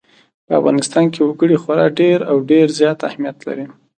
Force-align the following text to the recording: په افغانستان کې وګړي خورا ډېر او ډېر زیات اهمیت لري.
په 0.45 0.51
افغانستان 0.59 1.05
کې 1.13 1.21
وګړي 1.23 1.57
خورا 1.63 1.85
ډېر 1.99 2.19
او 2.29 2.35
ډېر 2.51 2.67
زیات 2.79 2.99
اهمیت 3.09 3.37
لري. 3.47 3.65